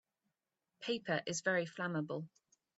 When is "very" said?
1.41-1.67